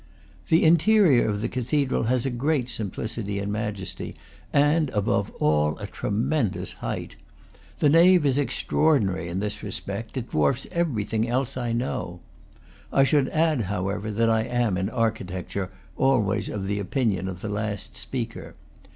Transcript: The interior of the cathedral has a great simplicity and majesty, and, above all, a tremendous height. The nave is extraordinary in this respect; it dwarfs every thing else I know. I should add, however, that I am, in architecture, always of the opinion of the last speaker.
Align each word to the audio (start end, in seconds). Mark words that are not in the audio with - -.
The 0.47 0.63
interior 0.63 1.29
of 1.29 1.41
the 1.41 1.47
cathedral 1.47 2.05
has 2.05 2.25
a 2.25 2.31
great 2.31 2.69
simplicity 2.69 3.37
and 3.37 3.51
majesty, 3.51 4.15
and, 4.51 4.89
above 4.95 5.29
all, 5.39 5.77
a 5.77 5.85
tremendous 5.85 6.73
height. 6.81 7.17
The 7.77 7.87
nave 7.89 8.25
is 8.25 8.39
extraordinary 8.39 9.27
in 9.29 9.41
this 9.41 9.61
respect; 9.61 10.17
it 10.17 10.31
dwarfs 10.31 10.65
every 10.71 11.03
thing 11.05 11.27
else 11.29 11.55
I 11.55 11.71
know. 11.73 12.19
I 12.91 13.03
should 13.03 13.29
add, 13.29 13.61
however, 13.69 14.09
that 14.09 14.27
I 14.27 14.41
am, 14.41 14.75
in 14.75 14.89
architecture, 14.89 15.69
always 15.95 16.49
of 16.49 16.65
the 16.65 16.79
opinion 16.79 17.27
of 17.27 17.41
the 17.41 17.49
last 17.49 17.95
speaker. 17.95 18.55